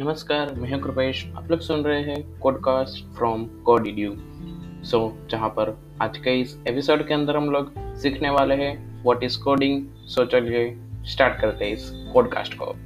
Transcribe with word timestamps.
नमस्कार, 0.00 0.54
मैं 0.54 0.72
हूँ 0.72 0.80
कृपेश। 0.80 1.32
आप 1.36 1.50
लोग 1.50 1.60
सुन 1.60 1.82
रहे 1.82 2.02
हैं 2.02 2.38
पॉडकास्ट 2.38 3.04
फ्रॉम 3.16 3.44
कोडिड्यू 3.44 4.14
सो 4.84 5.18
जहाँ 5.30 5.48
पर 5.48 5.82
आज 6.02 6.18
के 6.18 6.40
इस 6.40 6.62
एपिसोड 6.68 7.08
के 7.08 7.14
अंदर 7.14 7.36
हम 7.36 7.50
लोग 7.50 7.72
सीखने 7.96 8.30
वाले 8.30 8.54
हैं 8.54 9.02
व्हाट 9.02 9.24
इज़ 9.24 9.38
कोडिंग 9.40 9.86
सो 9.94 10.24
चलिए 10.24 10.78
स्टार्ट 11.04 11.40
करते 11.40 11.64
हैं 11.64 11.72
इस 11.72 11.90
पॉडकास्ट 12.14 12.54
को। 12.54 12.76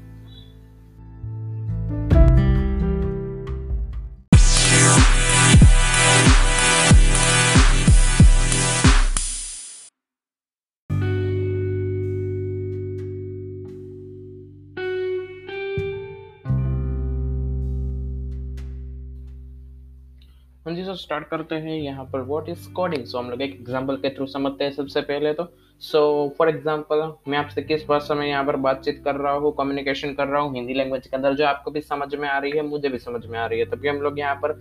हाँ 20.66 20.75
जी 20.75 20.83
सो 20.84 20.95
स्टार्ट 20.95 21.27
करते 21.29 21.55
हैं। 21.55 21.77
यहाँ 21.77 22.05
पर 22.12 22.21
व्हाट 22.23 22.48
इज़ 22.48 22.69
कोडिंग 22.73 23.05
सो 23.05 23.19
हम 23.19 23.30
लोग 23.30 23.41
एक 23.43 23.55
एग्जांपल 23.55 23.97
के 23.97 24.11
थ्रू 24.16 24.27
समझते 24.27 24.65
हैं 24.65 24.73
सबसे 24.73 25.01
पहले 25.01 25.33
तो। 25.35 25.45
सो 25.83 26.02
फॉर 26.38 26.48
एग्जांपल 26.48 27.01
मैं 27.29 27.38
आपसे 27.38 27.62
किस 27.62 27.87
भाषा 27.88 28.15
में 28.15 28.27
यहाँ 28.27 28.45
पर 28.45 28.57
बातचीत 28.66 29.01
कर 29.05 29.15
रहा 29.15 29.33
हूँ 29.35 29.52
कम्युनिकेशन 29.57 30.12
कर 30.15 30.27
रहा 30.27 30.41
हूँ, 30.41 30.55
हिंदी 30.55 30.75
लैंग्वेज 30.75 31.07
के 31.07 31.16
अंदर, 31.16 31.35
जो 31.35 31.47
आपको 31.47 31.71
भी 31.71 31.80
समझ 31.80 32.15
में 32.15 32.29
आ 32.29 32.37
रही 32.38 32.52
है, 32.52 32.62
मुझे 32.62 32.88
भी 32.88 32.98
समझ 32.98 33.25
में 33.27 33.38
आ 33.38 33.47
रही 33.47 33.59
है। 33.59 33.65
तभी 33.71 33.88
हम 33.88 33.97
लोग 33.97 34.19
यहाँ 34.19 34.35
पर 34.45 34.52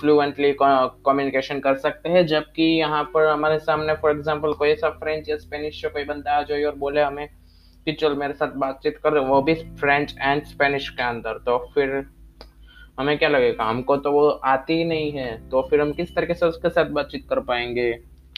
फ्लुएंटली 0.00 0.52
कम्युनिकेशन 0.60 1.60
कर 1.60 1.76
सकते 1.78 2.08
हैं। 2.08 2.26
जबकि 2.26 2.62
यहाँ 2.70 3.02
पर 3.14 3.28
हमारे 3.28 3.58
सामने 3.60 3.94
फॉर 3.94 4.10
एग्ज़ाम्पल 4.10 4.52
कोई 4.54 4.68
ऐसा 4.68 4.90
फ्रेंच 4.90 5.28
या 5.28 5.36
स्पेनिश 5.38 5.84
कोई 5.86 6.04
बंदा 6.04 6.32
आ 6.32 6.42
जाए 6.42 6.64
और 6.64 6.74
बोले 6.76 7.00
हमें 7.00 7.26
कि 7.86 7.92
चल 7.94 8.16
मेरे 8.16 8.34
साथ 8.34 8.52
बातचीत 8.56 8.98
कर, 8.98 9.18
वो 9.20 9.40
भी 9.42 9.54
फ्रेंच 9.54 10.14
एंड 10.18 10.44
स्पेनिश 10.44 10.88
के 10.90 11.02
अंदर। 11.02 11.38
तो 11.46 11.58
फिर 11.74 12.04
हमें 13.00 13.18
क्या 13.18 13.28
लगेगा? 13.28 13.64
हमको 13.64 13.96
तो 13.96 14.12
वो 14.12 14.28
आती 14.28 14.72
ही 14.72 14.84
नहीं 14.84 15.12
है। 15.12 15.48
तो 15.48 15.62
फिर 15.62 15.80
हम 15.80 15.92
किस 15.92 16.14
तरीके 16.14 16.34
से 16.34 16.46
उसके 16.46 16.68
साथ 16.68 16.84
बातचीत 16.84 17.26
कर 17.30 17.40
पाएँगे? 17.40 17.92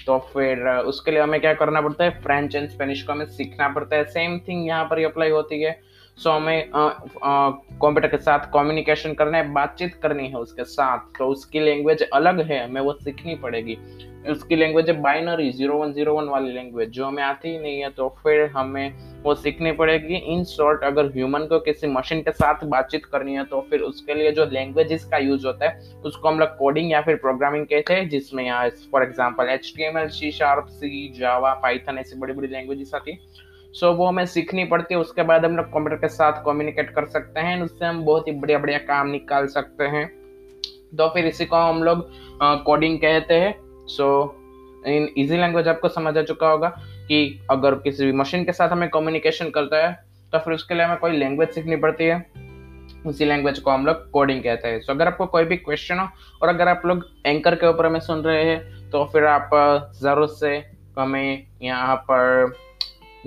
तो 0.07 0.19
फिर, 0.19 0.69
उसके 0.69 1.11
लिए 1.11 1.21
हमें 1.21 1.41
क्या 1.41 1.55
करना 1.55 1.81
पड़ता 1.81 2.05
है? 2.05 2.11
फ्रेंच 2.11 2.55
एंड 2.55 2.69
स्पेनिश 2.69 3.03
को 3.03 3.13
हमें 3.13 3.27
सीखना 3.27 3.69
पड़ता 3.69 3.97
है। 3.97 4.05
सेम 4.05 4.39
थिंग 4.39 4.67
यहाँ 4.67 4.85
पर 4.85 5.05
अप्लाई 5.05 5.31
होती 5.31 5.63
है। 5.63 5.81
सो 6.19 6.31
हमें 6.31 6.71
कंप्यूटर 6.75 8.09
के 8.09 8.17
साथ 8.19 8.51
कम्युनिकेशन 8.53 9.15
करना 9.15 9.39
है, 9.39 9.53
बातचीत 9.53 9.95
करनी 10.03 10.29
है 10.29 10.37
उसके 10.37 10.65
साथ। 10.67 11.19
तो 11.19 11.29
उसकी 11.29 11.61
लैंग्वेज 11.61 12.03
अलग 12.05 12.41
है, 12.43 12.65
हमें 12.65 12.81
वो 12.81 12.93
सीखनी 12.95 13.35
पड़ेगी। 13.37 13.79
उसकी 14.29 14.57
लैंग्वेज 14.57 14.89
है 14.91 15.01
binary 15.03 15.51
zero 15.53 15.75
one 15.75 15.93
zero 15.93 16.15
one 16.15 16.29
वाली 16.29 16.53
लैंग्वेज 16.53 16.89
जो 16.91 17.05
हमें 17.07 17.23
आती 17.23 17.49
ही 17.49 17.59
नहीं 17.59 17.81
है 17.81 17.91
तो 17.91 18.09
फिर 18.23 18.45
हमें 18.57 19.23
वो 19.23 19.35
सीखनी 19.35 19.73
पड़ेगी। 19.73 20.17
इन 20.33 20.45
शॉर्ट 20.47 20.85
अगर 20.85 21.07
ह्यूमन 21.13 21.47
को 21.47 21.59
किसी 21.61 21.87
मशीन 21.89 22.23
के 22.23 22.33
साथ 22.33 22.65
बातचीत 22.67 23.05
करनी 23.07 23.35
है 23.35 23.45
तो 23.45 23.61
फिर 23.71 23.81
उसके 23.83 24.15
लिए 24.15 24.33
जो 24.33 24.45
लैंग्वेज 24.47 25.05
का 25.05 25.19
यूज़ 25.19 25.47
होता 25.47 25.69
है, 25.69 25.81
उसको 26.05 26.29
हम 26.29 26.39
लोग 26.39 26.57
कोडिंग 26.59 26.91
या 26.93 27.01
फिर 27.03 27.17
प्रोग्रामिंग 27.19 27.67
कहते 27.67 27.95
हैं, 27.95 28.09
जिसमें 28.09 28.45
यहाँ 28.45 28.69
for 28.93 29.03
example 29.03 29.49
H 29.51 29.73
T 29.77 29.85
M 29.85 29.99
L 29.99 30.09
C 30.11 30.31
sharp 30.33 30.67
C 30.71 31.09
Java 31.19 31.55
Python 31.63 31.99
ऐसी 31.99 32.19
बड़ी 32.19 32.33
बड़ी 32.33 32.49
लैंग्वेजेस 32.49 32.95
आती 32.95 33.13
है। 33.13 33.47
सो 33.81 33.93
वो 33.95 34.07
हमें 34.07 34.25
सीखनी 34.27 34.65
पड़ती 34.65 34.95
है 34.95 35.01
उसके 35.01 35.23
बाद 35.23 35.45
हम 35.45 35.57
लोग 35.57 35.67
कंप्यूटर 35.67 35.97
के 35.97 36.09
साथ 36.09 36.43
कम्युनिकेट 36.45 36.91
कर 36.91 37.07
सकते 37.09 37.41
हैं 37.41 37.61
उससे 37.63 37.85
हम 37.85 38.05
बहुत 38.05 38.29
ही 38.29 38.33
बढ़िया 38.35 38.59
बढ़िया 38.59 38.79
काम 38.87 39.09
निकाल 39.09 39.47
सकते 39.49 39.85
हैं। 39.87 40.07
तो 40.97 41.09
फिर 41.15 41.27
इसी 41.27 41.45
को 41.45 41.57
हम 41.59 41.83
लोग 41.83 42.09
कोडिंग 42.65 42.99
कहते 42.99 43.35
हैं। 43.35 43.55
सो 43.89 44.09
इन 44.87 45.09
इजी 45.19 45.37
लैंग्वेज 45.37 45.69
आपको 45.69 45.89
समझ 45.89 46.17
आ 46.19 46.23
चुका 46.23 46.49
होगा 46.49 46.69
कि 47.09 47.41
अगर 47.51 47.75
किसी 47.85 48.07
भी 48.07 48.13
मशीन 48.15 48.45
के 48.45 48.53
साथ 48.53 48.69
हमें 48.69 48.89
कम्युनिकेशन 48.91 49.51
करता 49.51 49.87
है 49.87 49.93
तो 50.33 50.39
फिर 50.39 50.55
उसके 50.55 50.75
लिए 50.75 50.85
हमें 50.85 50.99
कोई 50.99 51.17
लैंग्वेज 51.19 51.51
सीखनी 51.51 51.77
पड़ती 51.79 52.05
है। 52.05 52.21
उसी 53.07 53.25
लैंग्वेज 53.25 53.59
को 53.59 53.71
हम 53.71 53.87
लोग 53.87 54.11
कोडिंग 54.11 54.43
कहते 54.43 54.69
हैं। 54.69 54.81
सो 54.81 54.85
so, 54.85 54.91
अगर 54.91 55.07
आपको 55.07 55.27
कोई 55.27 55.45
भी 55.45 55.57
क्वेश्चन 55.59 55.99
हो 55.99 56.09
और 56.43 56.49
अगर 56.49 56.69
आप 56.69 56.83
लोग 56.87 57.05
एंकर 57.27 57.55
के 57.55 57.67
ऊपर 57.67 57.87
हमें 57.87 58.01
सुन 58.01 58.23
रहे 58.23 58.45
हैं 58.45 58.91
तो 58.91 59.05
फिर 59.13 59.25
आप 59.27 59.51
ज़रूर 60.03 60.29
से 60.31 60.57
हमें 60.99 61.47
यहाँ 61.63 61.97
पर 62.11 62.53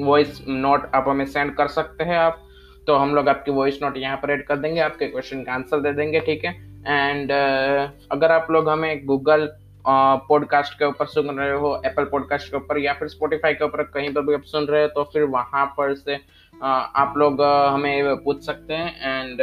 वॉइस 0.03 0.43
नोट 0.47 0.89
आप 0.95 1.05
हमें 1.07 1.25
सेंड 1.25 1.55
कर 1.55 1.67
सकते 1.67 2.03
हैं 2.03 2.17
आप। 2.17 2.41
तो 2.87 2.95
हम 2.95 3.15
लोग 3.15 3.29
आपकी 3.29 3.51
वॉइस 3.51 3.79
नोट 3.83 3.97
यहाँ 3.97 4.17
पर 4.17 4.31
ऐड 4.31 4.45
कर 4.45 4.57
देंगे 4.57 4.81
आपके 4.81 5.07
क्वेश्चन 5.07 5.43
का 5.43 5.53
आंसर 5.53 5.79
दे 5.79 5.93
देंगे 5.93 6.19
ठीक 6.19 6.45
है? 6.45 6.51
एंड 6.87 7.31
uh, 7.31 8.07
अगर 8.11 8.31
आप 8.31 8.47
लोग 8.51 8.69
हमें 8.69 9.05
गूगल 9.05 9.47
पॉडकास्ट 9.87 10.73
uh, 10.73 10.79
के 10.79 10.85
ऊपर 10.85 11.05
सुन 11.05 11.39
रहे 11.39 11.51
हो 11.51 11.81
एप्पल 11.85 12.03
पॉडकास्ट 12.03 12.51
के 12.51 12.57
ऊपर 12.57 12.77
या 12.77 12.93
फिर 12.93 13.07
स्पोटिफाई 13.07 13.53
के 13.53 13.65
ऊपर 13.65 13.83
कहीं 13.83 14.13
पर 14.13 14.21
भी 14.21 14.33
आप 14.33 14.43
सुन 14.43 14.65
रहे 14.65 14.81
हो 14.81 14.87
तो 14.87 15.03
फिर 15.03 15.23
वहाँ 15.23 15.65
पर 15.77 15.93
से 15.95 16.17
uh, 16.17 16.63
आप 16.63 17.13
लोग 17.17 17.41
हमें 17.41 18.15
पूछ 18.15 18.43
सकते 18.43 18.73
हैं। 18.73 19.21
एंड 19.21 19.41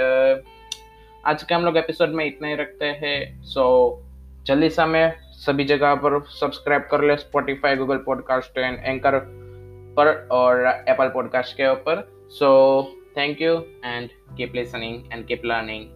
आज 1.27 1.43
के 1.43 1.55
हम 1.55 1.65
लोग 1.65 1.77
एपिसोड 1.77 2.09
में 2.09 2.25
इतना 2.27 2.49
ही 2.49 2.55
रखते 2.55 2.85
हैं। 2.85 3.43
सो 3.43 3.65
so, 3.91 4.47
जल्दी 4.47 4.71
से 4.71 4.83
हमें 4.83 5.13
सभी 5.33 5.65
जगह 5.65 5.95
पर 5.95 6.21
सब्सक्राइब 6.29 6.83
कर 6.91 7.05
ले 7.05 7.17
Spotify 7.17 7.77
Google 7.77 7.97
podcast 7.97 8.59
and 8.59 8.79
Anchor 8.85 9.38
पर 9.99 10.29
और 10.33 10.67
एप्पल 10.89 11.09
पॉडकास्ट 11.09 11.57
के 11.57 11.71
ऊपर। 11.73 12.09
So 12.31 12.49
thank 13.17 13.41
you 13.43 13.55
and 13.85 14.09
keep 14.37 14.55
listening 14.55 15.13
and 15.13 15.27
keep 15.27 15.43
learning 15.45 15.87